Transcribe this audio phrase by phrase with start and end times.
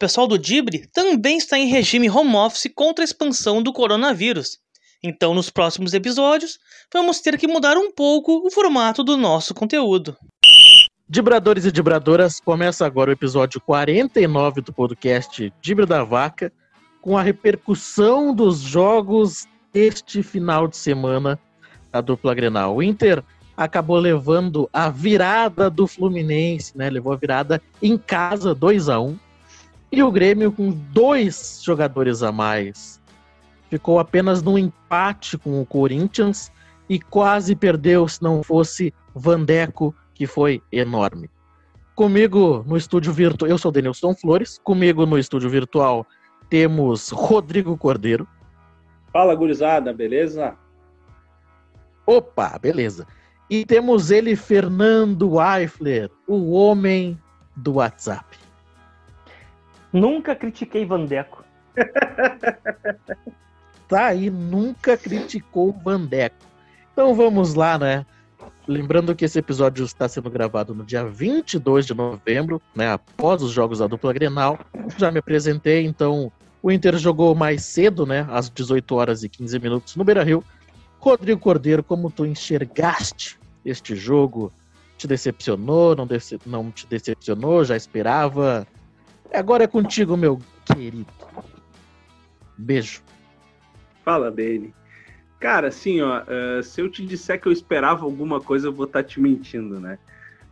[0.00, 4.56] Pessoal do Dibre também está em regime home office contra a expansão do coronavírus.
[5.02, 6.58] Então, nos próximos episódios,
[6.90, 10.16] vamos ter que mudar um pouco o formato do nosso conteúdo.
[11.06, 16.50] Dibradores e dibradoras, começa agora o episódio 49 do podcast Dibre da Vaca,
[17.02, 21.38] com a repercussão dos jogos este final de semana
[21.92, 22.74] da dupla Grenal.
[22.74, 23.22] O Inter
[23.54, 26.88] acabou levando a virada do Fluminense, né?
[26.88, 29.18] Levou a virada em casa, 2 a 1
[29.92, 33.00] E o Grêmio, com dois jogadores a mais,
[33.68, 36.52] ficou apenas no empate com o Corinthians
[36.88, 41.28] e quase perdeu se não fosse Vandeco, que foi enorme.
[41.94, 46.06] Comigo no estúdio virtual, eu sou Denilson Flores, comigo no estúdio virtual
[46.48, 48.26] temos Rodrigo Cordeiro.
[49.12, 50.56] Fala, gurizada, beleza?
[52.04, 53.06] Opa, beleza.
[53.48, 57.18] E temos ele, Fernando Eifler, o homem
[57.56, 58.39] do WhatsApp.
[59.92, 61.44] Nunca critiquei Vandeco.
[63.88, 66.36] tá aí, nunca criticou Vandeco.
[66.92, 68.04] Então vamos lá, né?
[68.68, 73.50] Lembrando que esse episódio está sendo gravado no dia 22 de novembro, né, após os
[73.50, 74.58] jogos da dupla Grenal.
[74.96, 76.30] Já me apresentei, então
[76.62, 80.44] o Inter jogou mais cedo, né, às 18 horas e 15 minutos no Beira-Rio.
[81.00, 84.52] Rodrigo Cordeiro, como tu enxergaste este jogo?
[84.98, 85.96] Te decepcionou?
[85.96, 87.64] Não, dece não te decepcionou?
[87.64, 88.66] Já esperava?
[89.32, 91.06] Agora é contigo, meu querido.
[92.58, 93.02] Beijo.
[94.04, 94.74] Fala, Beni.
[95.38, 98.84] Cara, assim, ó, uh, se eu te disser que eu esperava alguma coisa, eu vou
[98.86, 99.98] estar tá te mentindo, né?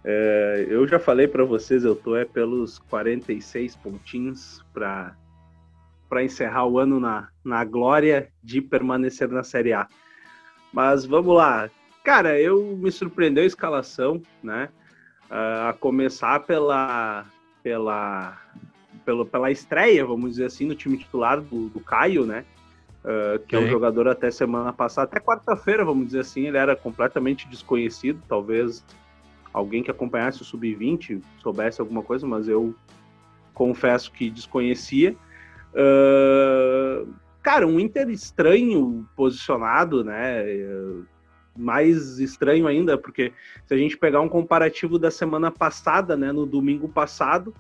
[0.05, 5.15] Uh, eu já falei para vocês, eu tô é pelos 46 pontinhos para
[6.09, 9.87] para encerrar o ano na, na glória de permanecer na Série A.
[10.73, 11.69] Mas vamos lá.
[12.03, 14.71] Cara, eu me surpreendeu a escalação, né?
[15.31, 17.27] Uh, a começar pela,
[17.69, 18.39] pela,
[19.05, 22.47] pela, pela estreia, vamos dizer assim, no time titular do, do Caio, né?
[23.05, 23.59] Uh, que é.
[23.59, 28.23] é um jogador até semana passada, até quarta-feira, vamos dizer assim, ele era completamente desconhecido.
[28.27, 28.83] Talvez
[29.53, 32.75] alguém que acompanhasse o Sub-20 soubesse alguma coisa, mas eu
[33.53, 35.15] confesso que desconhecia.
[35.75, 37.13] Uh,
[37.43, 40.43] cara, um Inter estranho posicionado, né?
[41.59, 43.33] Mais estranho ainda, porque
[43.67, 46.31] se a gente pegar um comparativo da semana passada, né?
[46.31, 47.53] No domingo passado,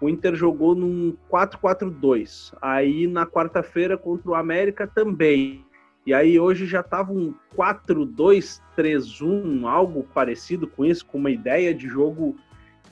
[0.00, 2.52] o Inter jogou num 4-4-2.
[2.60, 5.64] Aí na quarta-feira contra o América também.
[6.06, 11.88] E aí hoje já tava um 4-2-3-1, algo parecido com isso, com uma ideia de
[11.88, 12.36] jogo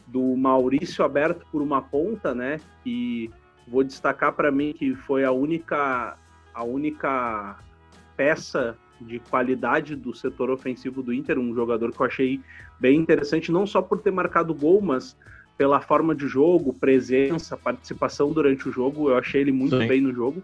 [0.06, 2.58] do Maurício aberto por uma ponta, né?
[2.86, 3.30] E
[3.68, 6.16] vou destacar para mim que foi a única
[6.54, 7.58] a única
[8.16, 12.40] peça de qualidade do setor ofensivo do Inter, um jogador que eu achei
[12.80, 15.16] bem interessante, não só por ter marcado gol, mas
[15.56, 19.86] pela forma de jogo, presença, participação durante o jogo, eu achei ele muito Sim.
[19.86, 20.42] bem no jogo.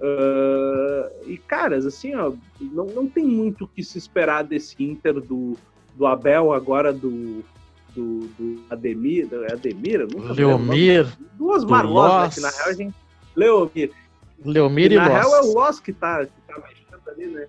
[0.00, 5.20] Uh, e, caras, assim, ó, não, não tem muito o que se esperar desse Inter
[5.20, 5.56] do,
[5.96, 7.44] do Abel agora, do,
[7.94, 12.94] do, do Ademir, do Ademir, nunca Leomir, duas Marlos, né, que na real a gente...
[13.34, 13.92] Leomir.
[14.44, 17.46] Leomir e, e Na real é o Loss que tá, que tá mexendo ali, né?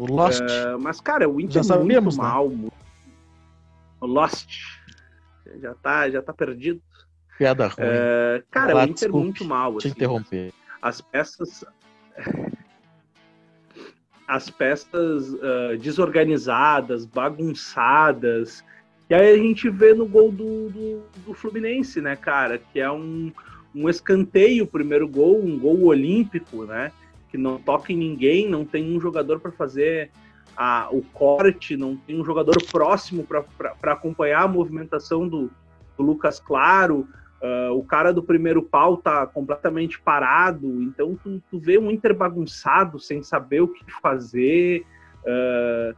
[0.00, 0.40] O Lost.
[0.40, 2.16] Uh, mas, cara, o Inter já é muito né?
[2.16, 2.48] mal.
[2.48, 2.72] Muito...
[4.00, 4.62] O Lost.
[5.60, 6.80] Já tá, já tá perdido.
[7.36, 7.86] Piada ruim.
[7.86, 9.76] Uh, cara, Lá, o Inter é desculpe, muito mal.
[9.76, 10.52] Assim, te interromper.
[10.80, 11.64] As peças...
[14.26, 18.62] As peças uh, desorganizadas, bagunçadas,
[19.10, 22.58] e aí a gente vê no gol do, do, do Fluminense, né, cara?
[22.58, 23.32] Que é um,
[23.74, 26.92] um escanteio, o primeiro gol, um gol olímpico, né?
[27.30, 30.10] Que não toca em ninguém, não tem um jogador para fazer
[30.56, 35.50] a, o corte, não tem um jogador próximo para acompanhar a movimentação do,
[35.96, 37.08] do Lucas Claro.
[37.40, 42.14] Uh, o cara do primeiro pau tá completamente parado, então tu, tu vê um Inter
[42.14, 44.84] bagunçado, sem saber o que fazer.
[45.22, 45.96] Uh,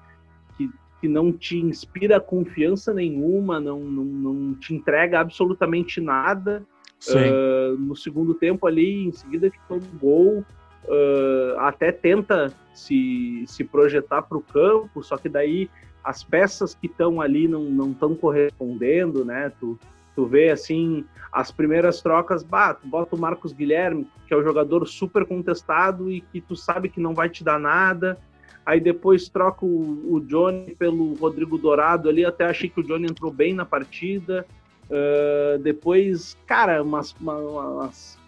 [1.02, 6.64] que não te inspira confiança nenhuma, não, não, não te entrega absolutamente nada.
[7.08, 10.44] Uh, no segundo tempo ali, em seguida que um gol,
[10.84, 15.70] uh, até tenta se, se projetar para o campo, só que daí
[16.02, 19.52] as peças que estão ali não estão correspondendo, né?
[19.60, 19.78] Tu,
[20.16, 24.42] tu vê assim, as primeiras trocas, bah, tu bota o Marcos Guilherme, que é um
[24.42, 28.18] jogador super contestado e que tu sabe que não vai te dar nada
[28.64, 33.06] aí depois troca o, o Johnny pelo Rodrigo Dourado ali, até achei que o Johnny
[33.06, 34.46] entrou bem na partida.
[34.84, 38.18] Uh, depois, cara, umas, umas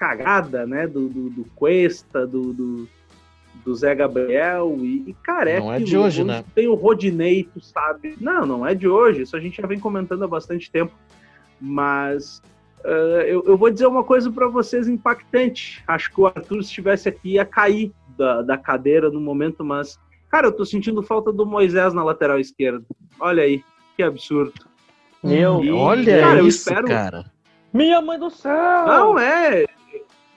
[0.00, 2.88] cagada, né, do, do, do Cuesta, do, do,
[3.62, 6.42] do, Zé Gabriel, e, e cara, é Não é de hoje, né?
[6.54, 8.16] Tem o Rodinei, tu sabe.
[8.18, 10.94] Não, não é de hoje, isso a gente já vem comentando há bastante tempo,
[11.60, 12.40] mas
[12.82, 15.84] Uh, eu, eu, vou dizer uma coisa para vocês impactante.
[15.86, 19.98] Acho que o Arthur, se estivesse aqui, ia cair da, da cadeira no momento, mas,
[20.30, 22.82] cara, eu tô sentindo falta do Moisés na lateral esquerda.
[23.20, 23.62] Olha aí,
[23.94, 24.54] que absurdo.
[25.22, 26.86] Meu, e, olha cara, isso, espero...
[26.86, 27.30] cara.
[27.70, 28.86] Minha mãe do céu!
[28.86, 29.66] Não, é.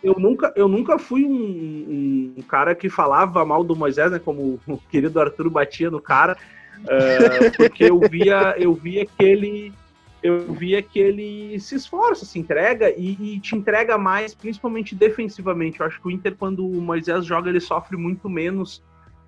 [0.04, 4.20] Eu nunca, eu nunca fui um, um, cara que falava mal do Moisés, né?
[4.20, 6.38] Como o querido Arthur batia no cara.
[6.80, 9.74] Uh, porque eu via, eu via que ele
[10.22, 15.82] eu via que ele se esforça, se entrega e, e, te entrega mais, principalmente defensivamente.
[15.82, 18.82] Eu acho que o Inter, quando o Moisés joga, ele sofre muito menos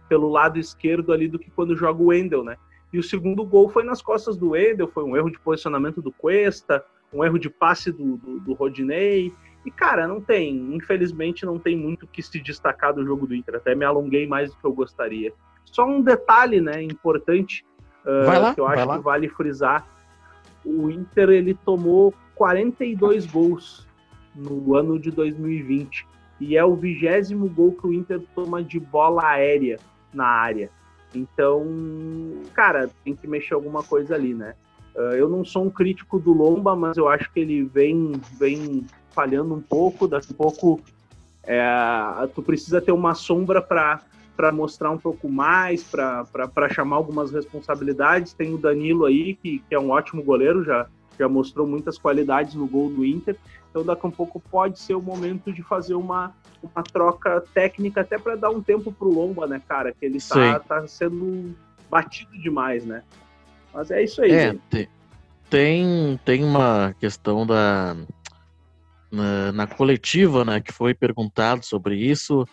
[0.08, 2.56] pelo lado esquerdo ali do que quando joga o Wendel, né?
[2.94, 6.14] E o segundo gol foi nas costas do Wendel, foi um erro de posicionamento do
[6.14, 6.82] Cuesta,
[7.12, 9.34] um erro de passe do, do, do Rodinei.
[9.66, 13.56] E, cara, não tem, infelizmente, não tem muito que se destacar do jogo do Inter.
[13.56, 15.34] Até me alonguei mais do que eu gostaria.
[15.64, 17.66] Só um detalhe, né, importante,
[18.06, 19.88] uh, lá, que eu acho que vale frisar
[20.66, 23.88] o Inter ele tomou 42 gols
[24.36, 26.06] no ano de 2020
[26.42, 29.80] e é o vigésimo gol que o Inter toma de bola aérea
[30.14, 30.70] na área.
[31.14, 31.66] Então,
[32.54, 34.56] cara, tem que mexer alguma coisa ali, né?
[34.94, 38.86] Uh, eu não sou um crítico do Lomba, mas eu acho que ele vem, vem
[39.16, 40.08] falhando um pouco.
[40.08, 40.82] Daqui a pouco,
[41.44, 41.64] é,
[42.36, 48.34] tu precisa ter uma sombra para mostrar um pouco mais, para chamar algumas responsabilidades.
[48.34, 52.54] Tem o Danilo aí, que, que é um ótimo goleiro, já, já mostrou muitas qualidades
[52.54, 53.38] no gol do Inter.
[53.72, 58.18] Então, daqui a pouco pode ser o momento de fazer uma, uma troca técnica, até
[58.18, 59.92] para dar um tempo para o Lomba, né, cara?
[59.92, 61.54] Que ele está tá sendo
[61.90, 63.04] batido demais, né?
[63.74, 64.32] Mas é isso aí.
[64.32, 64.56] É,
[65.50, 67.96] tem, tem uma questão da.
[69.16, 72.46] Na, na coletiva, né, que foi perguntado sobre isso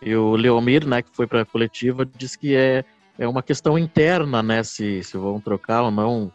[0.00, 2.84] e o Leomir, né, que foi para a coletiva, disse que é,
[3.18, 6.32] é uma questão interna, né, se, se vão trocar ou não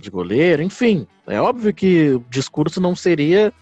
[0.00, 1.06] de goleiro, enfim.
[1.26, 3.52] É óbvio que o discurso não seria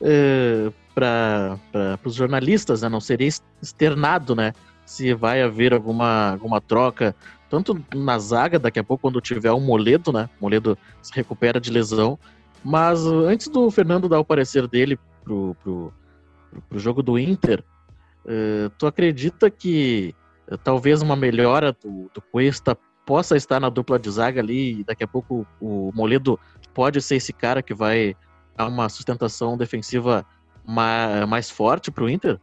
[0.00, 1.58] é, para
[2.04, 3.28] os jornalistas, né, não seria
[3.62, 4.52] externado, né,
[4.84, 7.14] se vai haver alguma, alguma troca,
[7.48, 11.70] tanto na zaga, daqui a pouco, quando tiver um Moledo, né, Moledo se recupera de
[11.70, 12.18] lesão,
[12.64, 15.92] mas antes do Fernando dar o parecer dele pro, pro,
[16.68, 17.64] pro jogo do Inter,
[18.24, 20.14] Uh, tu acredita que
[20.48, 24.84] uh, talvez uma melhora do, do Cuesta possa estar na dupla de zaga ali e
[24.84, 26.38] daqui a pouco o Moledo
[26.72, 28.14] pode ser esse cara que vai
[28.56, 30.24] dar uma sustentação defensiva
[30.64, 32.38] mais, mais forte para o Inter?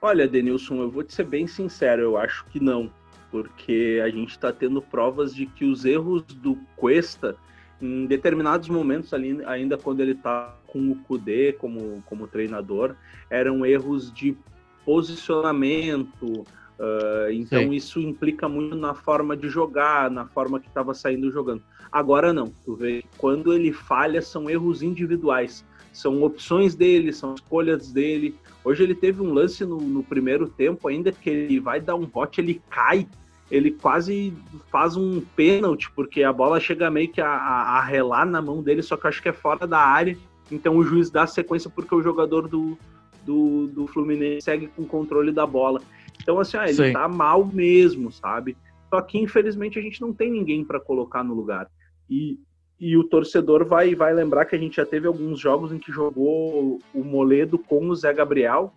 [0.00, 2.90] Olha, Denilson, eu vou te ser bem sincero, eu acho que não,
[3.30, 7.36] porque a gente está tendo provas de que os erros do Cuesta,
[7.80, 12.94] em determinados momentos ali, ainda quando ele está com o Kudê como, como treinador,
[13.28, 14.36] eram erros de
[14.84, 16.44] posicionamento.
[16.78, 17.72] Uh, então Sim.
[17.72, 21.62] isso implica muito na forma de jogar, na forma que estava saindo jogando.
[21.92, 27.92] Agora não, tu vê quando ele falha são erros individuais, são opções dele, são escolhas
[27.92, 28.34] dele.
[28.64, 32.06] Hoje ele teve um lance no, no primeiro tempo, ainda que ele vai dar um
[32.06, 33.06] bote, ele cai,
[33.50, 34.32] ele quase
[34.70, 38.82] faz um pênalti, porque a bola chega meio que a, a, relar na mão dele,
[38.82, 40.16] só que eu acho que é fora da área.
[40.50, 42.78] Então o juiz dá sequência porque o jogador do,
[43.24, 45.80] do, do Fluminense segue com o controle da bola.
[46.22, 46.92] Então, assim, ah, ele Sim.
[46.92, 48.56] tá mal mesmo, sabe?
[48.88, 51.68] Só que, infelizmente, a gente não tem ninguém para colocar no lugar.
[52.08, 52.38] E,
[52.78, 55.92] e o torcedor vai, vai lembrar que a gente já teve alguns jogos em que
[55.92, 58.74] jogou o Moledo com o Zé Gabriel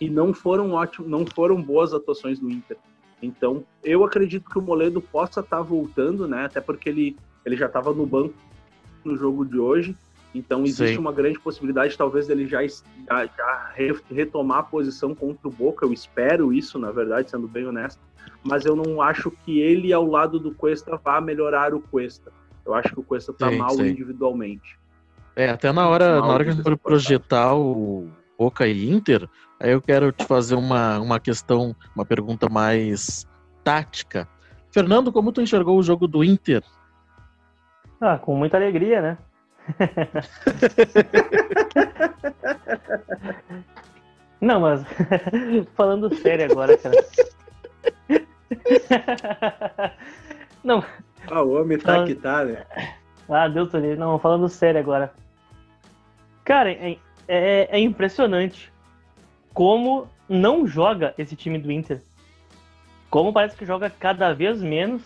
[0.00, 2.76] e não foram ótimos, não foram boas atuações do Inter.
[3.22, 6.44] Então, eu acredito que o Moledo possa estar tá voltando, né?
[6.44, 8.34] Até porque ele, ele já estava no banco
[9.04, 9.96] no jogo de hoje.
[10.34, 10.98] Então existe Sim.
[10.98, 13.72] uma grande possibilidade, talvez, dele já, já, já,
[14.10, 15.86] retomar a posição contra o Boca.
[15.86, 18.00] Eu espero isso, na verdade, sendo bem honesto.
[18.44, 22.30] Mas eu não acho que ele, ao lado do Cuesta, vá melhorar o Cuesta.
[22.64, 23.88] Eu acho que o Cuesta está mal sim.
[23.88, 24.78] individualmente.
[25.34, 28.08] É, até na hora, na hora que a gente for projetar o
[28.38, 29.28] Boca e Inter,
[29.60, 33.26] aí eu quero te fazer uma, uma questão, uma pergunta mais
[33.64, 34.28] tática.
[34.70, 36.62] Fernando, como tu enxergou o jogo do Inter?
[38.00, 39.18] Ah, com muita alegria, né?
[44.40, 44.84] Não, mas
[45.74, 46.94] falando sério agora, cara.
[50.62, 50.84] Não.
[51.30, 52.64] Ah, o homem tá que tá, né?
[53.28, 55.12] Ah, Deus do Não, falando sério agora.
[56.44, 56.96] Cara, é,
[57.26, 58.72] é, é impressionante
[59.58, 62.00] como não joga esse time do Inter.
[63.10, 65.02] Como parece que joga cada vez menos.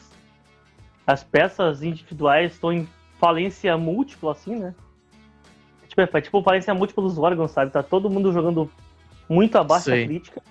[1.06, 2.86] As peças individuais estão em
[3.18, 4.74] falência múltipla, assim, né?
[5.88, 7.70] Tipo, é, tipo falência múltipla dos órgãos, sabe?
[7.70, 8.70] Tá todo mundo jogando
[9.26, 9.92] muito abaixo Sim.
[9.92, 10.42] da crítica.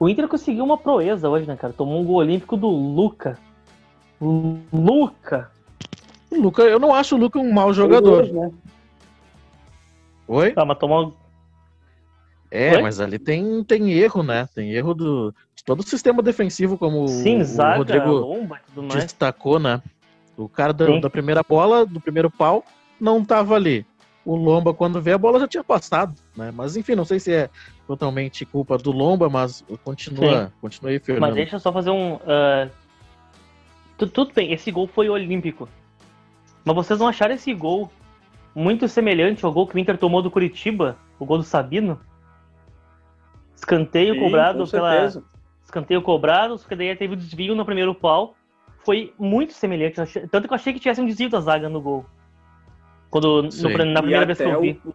[0.00, 1.74] O Inter conseguiu uma proeza hoje, né, cara?
[1.74, 3.38] Tomou um gol olímpico do Luca.
[4.18, 5.50] Luca!
[6.30, 8.22] O Luca, eu não acho o Luca um mau jogador.
[8.22, 8.50] Dois, né?
[10.26, 10.52] Oi?
[10.52, 11.17] Tá, mas tomou.
[12.50, 14.48] É, mas ali tem, tem erro, né?
[14.54, 18.58] Tem erro do, de todo o sistema defensivo, como o- Sim, o zaga, Rodrigo lomba
[18.66, 19.04] tudo mais.
[19.04, 19.82] destacou, né?
[20.36, 21.00] O cara da, Sim.
[21.00, 22.64] da primeira bola, do primeiro pau,
[23.00, 23.84] não tava ali.
[24.24, 26.52] O Lomba, quando vê a bola, já tinha passado, né?
[26.54, 27.48] Mas enfim, não sei se é
[27.86, 31.22] totalmente culpa do Lomba, mas continua, continua aí, Fernando.
[31.22, 32.18] Mas deixa eu só fazer um.
[32.26, 32.68] ah,
[33.96, 35.66] tu- tudo bem, esse gol foi olímpico.
[36.64, 37.90] Mas vocês não acharam esse gol
[38.54, 40.96] muito semelhante ao gol que o Inter tomou do Curitiba?
[41.18, 41.98] O gol do Sabino?
[43.58, 44.90] Escanteio Sim, cobrado com pela.
[44.90, 45.24] certeza.
[45.64, 48.34] Escanteio cobrado, só que daí teve o desvio no primeiro pau.
[48.84, 49.96] Foi muito semelhante.
[50.30, 52.06] Tanto que eu achei que tivesse um desvio da zaga no gol.
[53.10, 54.80] Quando, no- na primeira E vez que eu vi.
[54.84, 54.94] o-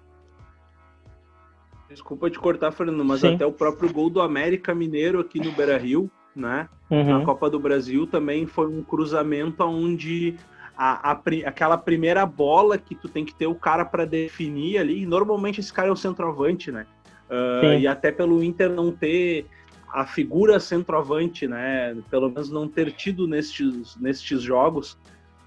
[1.90, 3.36] Desculpa te cortar, Fernando, mas Sim.
[3.36, 6.68] até o próprio gol do América Mineiro aqui no Beira Rio, né?
[6.90, 7.20] Uhum.
[7.20, 10.36] na Copa do Brasil também foi um cruzamento onde
[10.76, 15.06] a, a aquela primeira bola que tu tem que ter o cara para definir ali,
[15.06, 16.88] normalmente esse cara é o centroavante, né?
[17.30, 17.80] Sim.
[17.80, 19.46] e até pelo Inter não ter
[19.92, 21.96] a figura centroavante, né?
[22.10, 24.98] Pelo menos não ter tido nestes, nestes jogos,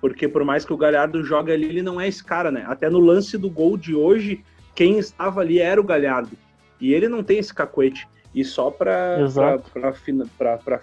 [0.00, 2.64] porque por mais que o Galhardo jogue ali, ele não é esse cara, né?
[2.66, 6.36] Até no lance do gol de hoje, quem estava ali era o Galhardo.
[6.80, 8.06] E ele não tem esse cacuete.
[8.34, 9.18] E só para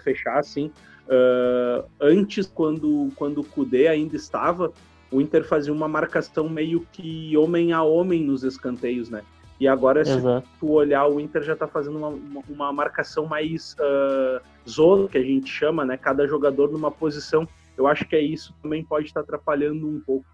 [0.02, 0.70] fechar, assim,
[1.08, 4.72] ah, antes, quando, quando o Kudê ainda estava,
[5.10, 9.22] o Inter fazia uma marcação meio que homem a homem nos escanteios, né?
[9.60, 10.46] E agora, se Exato.
[10.58, 15.16] tu olhar, o Inter já tá fazendo uma, uma, uma marcação mais ah, zona, que
[15.18, 15.96] a gente chama, né?
[15.96, 17.46] Cada jogador numa posição.
[17.76, 20.24] Eu acho que é isso também pode estar atrapalhando um pouco.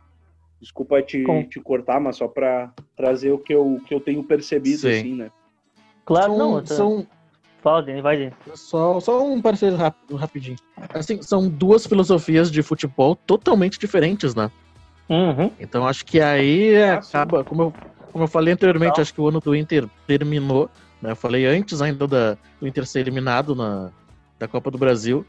[0.61, 4.23] Desculpa te, Com- te cortar, mas só para trazer o que eu, que eu tenho
[4.23, 4.89] percebido, Sim.
[4.91, 5.31] assim, né?
[6.05, 6.61] Claro, são, não.
[6.61, 7.07] tô- são
[7.63, 8.33] Fala, Dani, vai, Dani.
[8.55, 10.57] só, só um parecer rápido, rapidinho.
[10.95, 14.51] Assim, são duas filosofias de futebol totalmente diferentes, né?
[15.11, 15.51] Uhum.
[15.61, 17.75] Então acho que aí é, Ah, acaba, como eu,
[18.11, 20.69] como eu falei anteriormente, acho que o ano do Inter terminou,
[21.01, 21.13] né?
[21.13, 23.91] Eu falei antes ainda da, do Inter ser eliminado na,
[24.39, 25.25] da Copa do Brasil.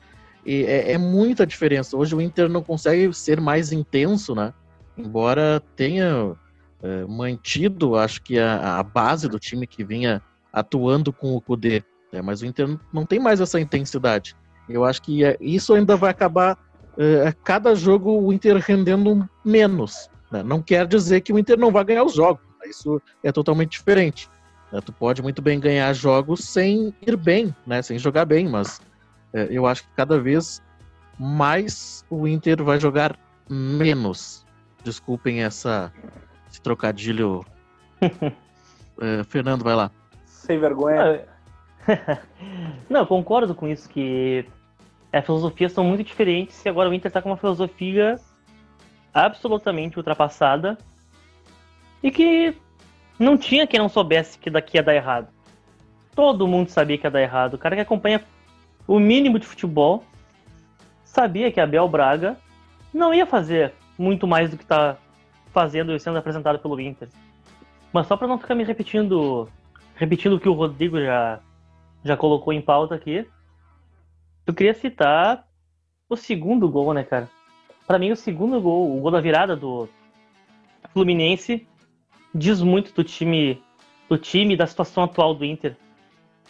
[0.45, 1.95] E é, é muita diferença.
[1.95, 4.53] Hoje o Inter não consegue ser mais intenso, né?
[4.97, 6.33] Embora tenha
[6.81, 10.21] é, mantido, acho que a, a base do time que vinha
[10.51, 11.83] atuando com o Kudê.
[12.11, 12.21] né?
[12.21, 14.35] Mas o Inter não- tem mais essa intensidade.
[14.67, 16.57] Eu acho que é- isso ainda vai acabar
[16.97, 20.09] é, a cada jogo o Inter rendendo menos.
[20.31, 20.43] né?
[20.43, 22.43] Não quer dizer que o Inter não vai ganhar os jogos.
[22.65, 24.30] Isso é totalmente diferente.
[24.72, 24.80] né?
[24.82, 27.82] Tu pode muito bem ganhar jogos sem ir bem, né?
[27.82, 28.82] sem jogar bem, mas
[29.34, 30.62] é, eu acho que cada vez
[31.18, 33.18] mais o Inter vai jogar
[33.50, 34.46] menos.
[34.84, 35.91] Desculpem essa,
[36.50, 37.46] esse trocadilho.
[39.00, 39.89] É, Fernando, vai lá.
[40.25, 41.25] Sem vergonha.
[42.88, 44.46] Não, eu concordo com isso, que
[45.12, 48.20] as filosofias são muito diferentes e agora o Inter tá com uma filosofia
[49.12, 50.77] absolutamente ultrapassada
[52.01, 52.55] e que
[53.20, 55.27] não tinha quem não soubesse que daqui ia dar errado.
[56.15, 57.53] Todo mundo sabia que ia dar errado.
[57.53, 58.24] O cara que acompanha
[58.88, 60.03] o mínimo de futebol
[61.03, 62.38] sabia que Abel Braga
[62.93, 64.98] não ia fazer muito mais do que tá
[65.53, 67.10] fazendo e sendo apresentado pelo Inter.
[67.93, 69.48] Mas só para não ficar me repetindo,
[69.96, 71.39] repetindo o que o Rodrigo já
[72.03, 73.27] já colocou em pauta aqui,
[74.46, 75.48] eu queria citar
[76.10, 77.29] o segundo gol, né, cara?
[77.86, 79.88] Pra mim, o segundo gol, o gol da virada do
[80.93, 81.67] Fluminense,
[82.33, 83.61] diz muito do time,
[84.09, 85.75] do time da situação atual do Inter.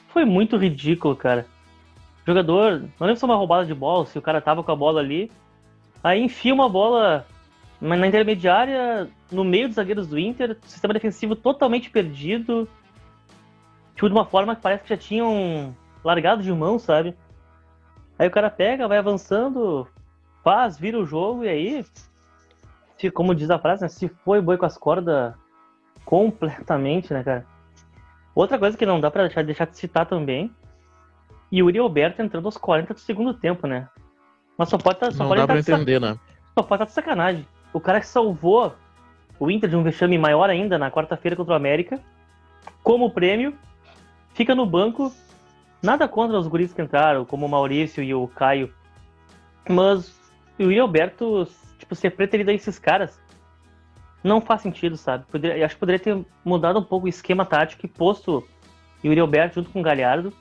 [0.09, 1.45] Foi muito ridículo, cara.
[2.23, 4.71] O jogador, não lembro se foi uma roubada de bola, se o cara tava com
[4.71, 5.31] a bola ali,
[6.03, 7.25] aí enfia uma bola
[7.79, 12.67] na intermediária, no meio dos zagueiros do Inter, sistema defensivo totalmente perdido,
[13.95, 17.15] tipo, de uma forma que parece que já tinham largado de mão, sabe?
[18.19, 19.88] Aí o cara pega, vai avançando,
[20.43, 21.85] faz, vira o jogo, e aí,
[23.00, 25.33] se, como diz a frase, né, se foi boi com as cordas
[26.12, 27.46] completamente, né, cara?
[28.36, 30.53] Outra coisa que não dá pra deixar, deixar de citar também,
[31.53, 33.88] Yuri Alberto entrando aos 40 do segundo tempo, né?
[34.58, 36.20] Mas só pode, tá- só Não pode dá pra entrar de sac- entender, né?
[36.53, 37.48] só pode estar de sacanagem.
[37.74, 38.75] O cara que salvou
[39.39, 41.98] o Inter de um vexame maior ainda na quarta-feira contra o América,
[42.84, 43.56] como prêmio,
[44.34, 45.13] fica no banco.
[45.82, 48.72] Nada contra os guris que entraram, como o Maurício e o Caio.
[49.68, 50.10] Mas
[50.60, 51.48] o Yuri Alberto,
[51.80, 53.18] tipo, ser preterido a esses caras,
[54.23, 55.25] não faz sentido, sabe?
[55.31, 58.47] Poderia, acho que poderia ter mudado um pouco o esquema tático e posto
[59.03, 60.33] Yuri Alberto junto com o Galhardo.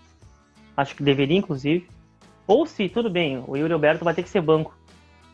[0.77, 1.89] Acho que deveria, inclusive.
[2.47, 4.77] Ou se, tudo bem, o Yuri Alberto vai ter que ser banco.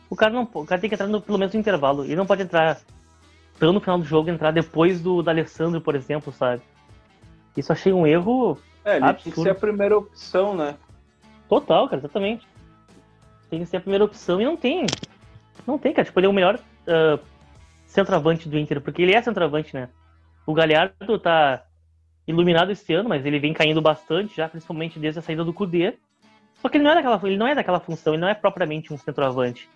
[0.09, 2.05] O cara não, o cara tem que entrar no, pelo menos no intervalo.
[2.05, 2.79] Ele não pode entrar
[3.59, 6.61] pelo no final do jogo entrar depois do da Alessandro, por exemplo, sabe?
[7.55, 9.23] Isso achei um erro É, ele Absurdo.
[9.23, 10.75] tinha que ser a primeira opção, né?
[11.49, 12.45] total, cara, exatamente.
[13.49, 14.85] Tem que ser a primeira opção e não tem.
[15.65, 16.05] Não tem, cara.
[16.05, 16.55] Tipo, ele é o melhor.
[16.55, 17.19] uh,
[17.87, 19.89] centroavante do Inter, porque ele é centroavante, né?
[20.45, 21.63] O Galhardo tá
[22.27, 25.95] iluminado esse ano, mas ele vem caindo bastante já, principalmente desde a saída do Cudê.
[26.61, 28.93] Só que ele não é daquela, ele não é daquela função, ele não é propriamente
[28.93, 29.69] um centroavante.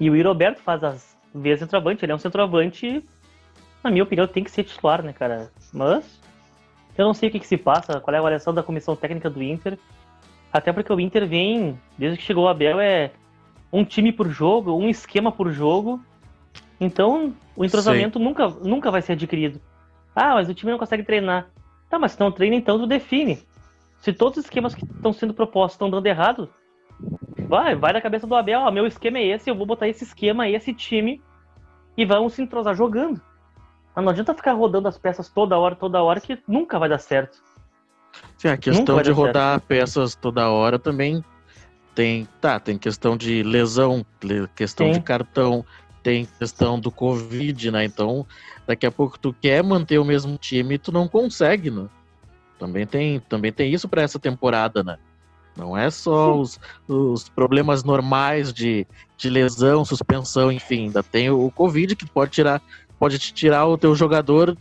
[0.00, 3.04] E o Roberto faz as vezes centroavante, ele é um centroavante,
[3.82, 5.50] na minha opinião, tem que ser titular, né, cara?
[5.72, 6.20] Mas
[6.96, 9.28] eu não sei o que, que se passa, qual é a avaliação da comissão técnica
[9.28, 9.78] do Inter.
[10.52, 13.10] Até porque o Inter vem, desde que chegou o Abel, é
[13.72, 16.00] um time por jogo, um esquema por jogo.
[16.80, 19.60] Então, o entrosamento nunca, nunca vai ser adquirido.
[20.14, 21.48] Ah, mas o time não consegue treinar.
[21.88, 23.38] Tá, mas se não treina, então tu define.
[24.00, 26.48] Se todos os esquemas que estão sendo propostos estão dando errado,
[27.48, 30.04] vai, vai na cabeça do Abel, ó, meu esquema é esse, eu vou botar esse
[30.04, 31.20] esquema, esse time,
[31.96, 33.20] e vamos se entrosar jogando.
[33.94, 36.98] Mas não adianta ficar rodando as peças toda hora, toda hora, que nunca vai dar
[36.98, 37.42] certo.
[38.36, 39.66] Sim, a questão de rodar certo.
[39.66, 41.24] peças toda hora também
[41.94, 44.06] tem, tá, tem questão de lesão,
[44.54, 44.92] questão Sim.
[44.92, 45.64] de cartão,
[46.08, 47.84] tem questão do Covid, né?
[47.84, 48.26] Então,
[48.66, 51.86] daqui a pouco tu quer manter o mesmo time e tu não consegue, né?
[52.58, 54.96] Também tem, também tem isso para essa temporada, né?
[55.54, 58.86] Não é só os, os problemas normais de,
[59.18, 62.62] de lesão, suspensão, enfim, ainda tem o Covid que pode tirar,
[62.98, 64.56] pode te tirar o teu jogador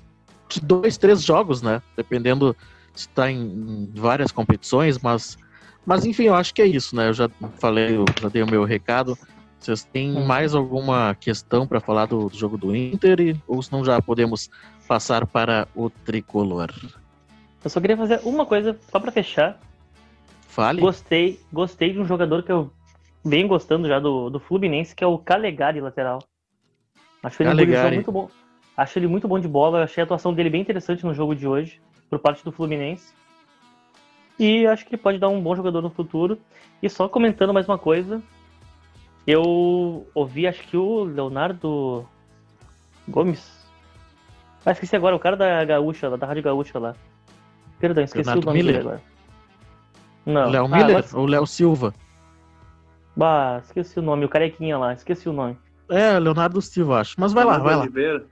[0.49, 1.81] de dois, três jogos, né?
[1.95, 2.53] Dependendo
[2.93, 5.37] se está em, várias competições, mas,
[5.85, 7.07] mas enfim, eu acho que é isso, né?
[7.07, 9.17] Eu já falei, eu já dei o meu recado.
[9.59, 10.25] Vocês têm uhum.
[10.25, 13.35] mais alguma questão para falar do, do, jogo do Inter?
[13.47, 14.49] Ou senão já podemos
[14.87, 16.69] passar para o tricolor?
[17.63, 19.59] Eu só queria fazer uma coisa, só para fechar.
[20.47, 20.79] Fale.
[20.79, 22.71] Gostei, gostei de um jogador que eu
[23.23, 26.23] venho gostando já do, do Fluminense, que é o Calegari, lateral.
[27.21, 27.95] Acho ele Calegari.
[27.95, 28.29] muito bom.
[28.75, 29.83] Acho ele muito bom de bola.
[29.83, 33.13] Achei a atuação dele bem interessante no jogo de hoje, por parte do Fluminense.
[34.39, 36.39] E acho que ele pode dar um bom jogador no futuro.
[36.81, 38.21] E só comentando mais uma coisa,
[39.27, 42.07] eu ouvi, acho que o Leonardo
[43.09, 43.67] Gomes.
[44.65, 46.95] Ah, esqueci agora, o cara da Gaúcha, da Rádio Gaúcha lá.
[47.79, 48.75] Perdão, esqueci Leonardo o nome Miller.
[48.75, 49.01] dele agora.
[50.25, 50.49] Não.
[50.49, 51.13] Léo ah, Miller mas...
[51.13, 51.93] ou Léo Silva?
[53.15, 55.57] Bah, esqueci o nome, o carequinha lá, esqueci o nome.
[55.89, 57.15] É, Leonardo Silva, acho.
[57.17, 58.19] Mas vai Leonardo lá, vai Oliveira.
[58.19, 58.25] lá.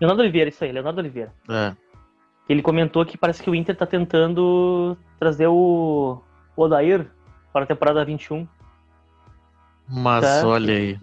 [0.00, 1.32] Leonardo Oliveira, isso aí, Leonardo Oliveira.
[1.50, 1.74] É.
[2.48, 6.20] Ele comentou que parece que o Inter tá tentando trazer o,
[6.56, 7.06] o Odair
[7.52, 8.46] para a temporada 21.
[9.88, 10.46] Mas tá?
[10.46, 10.98] olha aí.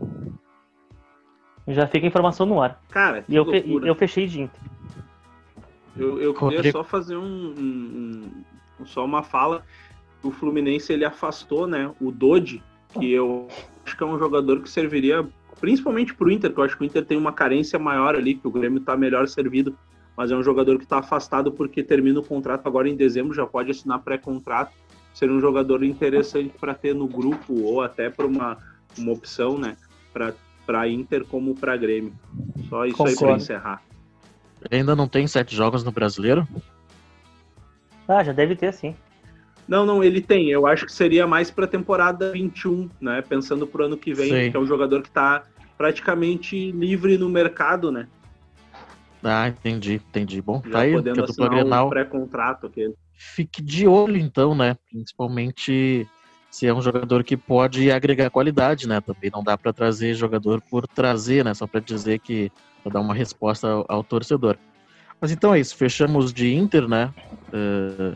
[1.68, 2.82] Já fica a informação no ar.
[2.90, 4.60] Cara, e eu, eu fechei de Inter.
[5.96, 8.32] Eu, eu queria só fazer um, um,
[8.80, 9.64] um, só uma fala.
[10.24, 12.64] O Fluminense ele afastou, né, o Dodi,
[12.94, 13.48] que eu
[13.86, 15.28] acho que é um jogador que serviria
[15.60, 18.36] principalmente para o Inter, que eu acho que o Inter tem uma carência maior ali,
[18.36, 19.78] que o Grêmio está melhor servido,
[20.16, 23.46] mas é um jogador que está afastado porque termina o contrato agora em dezembro, já
[23.46, 24.74] pode assinar pré-contrato.
[25.14, 28.58] Seria um jogador interessante para ter no grupo ou até para uma
[28.98, 29.78] uma opção, né,
[30.66, 32.14] para Inter como para Grêmio.
[32.70, 33.20] Só isso Concordo.
[33.20, 33.84] aí para encerrar.
[34.72, 36.48] Ainda não tem sete jogos no Brasileiro?
[38.08, 38.96] Ah, já deve ter sim.
[39.68, 40.50] Não, não, ele tem.
[40.50, 43.22] Eu acho que seria mais para temporada 21, né?
[43.22, 44.52] Pensando pro ano que vem, Sei.
[44.52, 45.44] que é um jogador que está
[45.78, 48.08] praticamente livre no mercado, né?
[49.24, 50.42] Ah, entendi, entendi.
[50.42, 51.88] Bom, Já tá aí, podendo que a Grenal...
[51.88, 52.96] um pré-contrato aquele.
[53.22, 54.78] Fique de olho então, né?
[54.90, 56.08] Principalmente
[56.50, 59.02] se é um jogador que pode agregar qualidade, né?
[59.02, 61.54] Também não dá para trazer jogador por trazer, né?
[61.54, 62.50] Só para dizer que
[62.82, 64.58] para dar uma resposta ao, ao, torcedor.
[65.20, 67.14] Mas então é isso, fechamos de Inter, né?
[67.54, 68.16] Uh,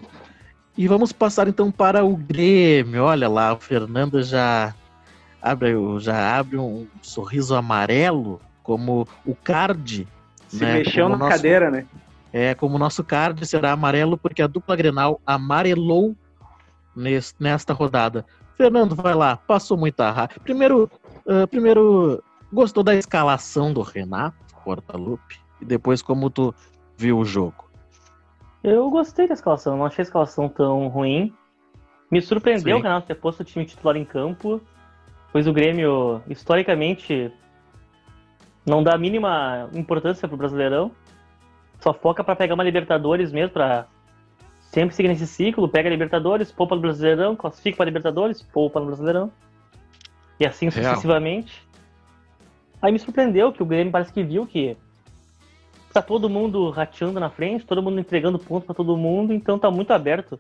[0.78, 3.04] e vamos passar então para o Grêmio.
[3.04, 4.74] Olha lá, o Fernando já
[5.42, 10.08] abre, já abre um sorriso amarelo, como o card.
[10.48, 10.76] Se né?
[10.76, 11.86] mexeu como na nosso, cadeira, né?
[12.34, 16.16] É, como o nosso card será amarelo, porque a dupla Grenal amarelou
[17.40, 18.26] nesta rodada.
[18.58, 20.34] Fernando, vai lá, passou muita raiva.
[20.44, 20.90] Primeiro,
[21.26, 25.40] uh, primeiro, gostou da escalação do Renato Portaluppi?
[25.62, 26.54] E depois, como tu
[26.98, 27.70] viu o jogo?
[28.64, 31.34] Eu gostei da escalação, não achei a escalação tão ruim.
[32.10, 32.82] Me surpreendeu Sim.
[32.82, 34.62] o Renato ter posto o time titular em campo,
[35.32, 37.32] pois o Grêmio, historicamente,
[38.66, 40.92] não dá a mínima importância pro Brasileirão.
[41.84, 43.88] Só foca para pegar uma Libertadores mesmo, para
[44.62, 48.86] sempre seguir nesse ciclo, pega a Libertadores, poupa no Brasileirão, classifica para Libertadores, poupa no
[48.86, 49.30] Brasileirão.
[50.40, 50.92] E assim Real.
[50.92, 51.62] sucessivamente.
[52.82, 54.78] Aí me surpreendeu que o Grêmio parece que viu que
[55.92, 59.70] tá todo mundo rateando na frente, todo mundo entregando ponto para todo mundo, então tá
[59.70, 60.40] muito aberto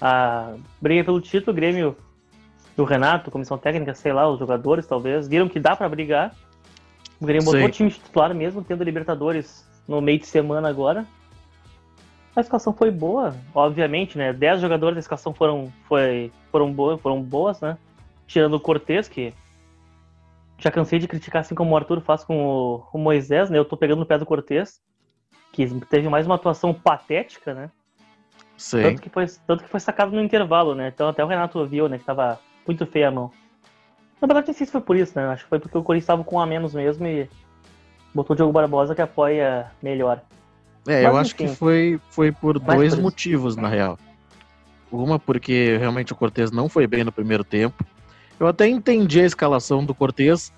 [0.00, 1.52] a briga pelo título.
[1.52, 1.96] O Grêmio,
[2.76, 6.34] o Renato, comissão técnica, sei lá, os jogadores talvez, viram que dá para brigar.
[7.20, 11.06] O Grêmio botou o time titular mesmo, tendo Libertadores no meio de semana agora.
[12.34, 14.32] A escalação foi boa, obviamente, né?
[14.32, 17.78] Dez jogadores da escalação foram, foi, foram, boas, foram boas, né?
[18.26, 19.32] Tirando o Cortez, que
[20.58, 23.58] já cansei de criticar, assim como o Arthur faz com o, o Moisés, né?
[23.58, 24.80] Eu tô pegando no pé do Cortez,
[25.52, 27.70] que teve mais uma atuação patética, né?
[28.56, 28.82] Sim.
[28.82, 30.90] Tanto que, foi, tanto que foi sacado no intervalo, né?
[30.92, 31.98] Então até o Renato viu, né?
[31.98, 33.30] Que tava muito feia a mão.
[34.20, 35.26] Na verdade, não sei se foi por isso, né?
[35.26, 37.28] Acho que foi porque o Corinthians tava com um a menos mesmo e
[38.14, 40.22] botou o Diogo Barbosa que apoia melhor.
[40.86, 43.98] É, Mas, eu acho que foi, foi por Mais dois por motivos, na real.
[44.92, 47.84] Uma, porque realmente o Cortez não foi bem no primeiro tempo.
[48.38, 50.52] Eu até entendi a escalação do Cortez,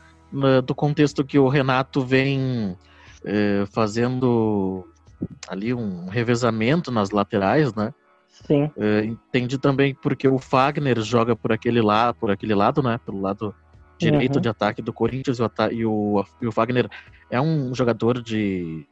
[0.65, 2.77] do contexto que o Renato vem
[3.25, 4.87] eh, fazendo
[5.49, 7.95] ali um revezamento nas laterais, né?
[8.29, 8.71] Sim.
[8.77, 12.99] Eh, entendi também porque o Fagner joga por aquele, lá, por aquele lado, né?
[13.05, 13.55] Pelo lado
[13.99, 14.41] direito Uhum.
[14.43, 16.89] de ataque do Corinthians e o, e o, o Fagner
[17.31, 18.87] é um jogador de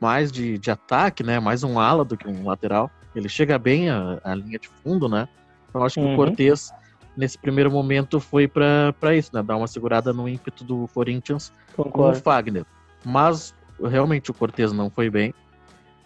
[0.00, 1.40] mais de, de ataque, né?
[1.40, 2.90] Mais um ala do que um lateral.
[3.14, 5.28] Ele chega bem à, à linha de fundo, né?
[5.68, 6.12] Então acho que Uhum.
[6.14, 6.70] o Cortez
[7.16, 9.42] nesse primeiro momento foi para isso, né?
[9.42, 12.20] Dar uma segurada no ímpeto do Corinthians com o Concordo.
[12.20, 12.64] Fagner.
[13.04, 15.34] Mas realmente o Cortez não foi bem.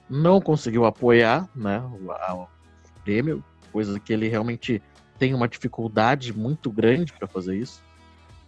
[0.08, 2.48] Não conseguiu apoiar né, o, o
[3.04, 4.82] Grêmio, coisa que ele realmente
[5.18, 7.82] tem uma dificuldade muito grande para fazer isso.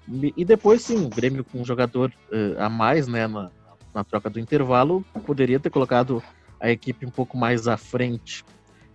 [0.06, 3.50] E, depois, sim, o Grêmio com um jogador eh, a mais né, na,
[3.94, 6.22] na troca do intervalo, poderia ter colocado
[6.60, 8.44] a equipe um pouco mais à frente.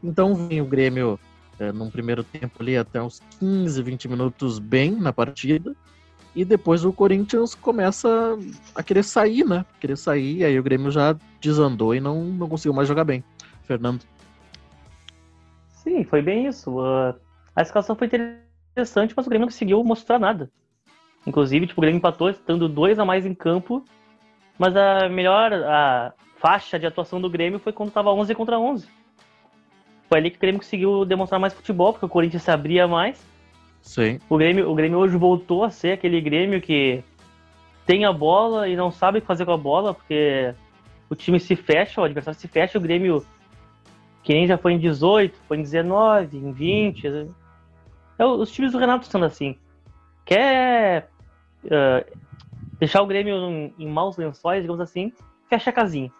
[0.03, 1.19] Então vem o Grêmio
[1.59, 5.75] eh, num primeiro tempo ali até uns 15, 20 minutos bem na partida.
[6.35, 8.37] E depois o Corinthians começa
[8.75, 9.65] a querer sair, né?
[9.79, 13.23] Querer sair, e aí o Grêmio já desandou e não, não conseguiu mais jogar bem.
[13.63, 14.01] Fernando.
[15.69, 16.79] Sim, foi bem isso.
[16.79, 17.15] Ah,
[17.55, 20.51] a escalação foi interessante, mas o Grêmio não conseguiu mostrar nada.
[21.27, 23.83] Inclusive, tipo, o Grêmio empatou, estando dois a mais em campo,
[24.57, 28.87] mas a melhor a faixa de atuação do Grêmio foi quando tava 11 contra 11.
[30.07, 33.23] Foi ali que o Grêmio conseguiu demonstrar mais futebol, porque o Corinthians se abria mais.
[33.81, 37.03] Sim, O Grêmio, o Grêmio hoje voltou a ser aquele Grêmio que
[37.85, 40.53] tem a bola e não sabe o que fazer com a bola, porque
[41.09, 43.25] o time se fecha, o adversário se fecha, o Grêmio,
[44.23, 47.07] que nem já foi em 18, foi em 19, em 20.
[48.17, 49.55] É, o- os times do Renato sendo assim.
[50.29, 51.09] Quer
[51.71, 52.05] ah,
[52.79, 55.11] deixar o Grêmio em, em maus lençóis, digamos assim,
[55.49, 56.11] fecha a casinha.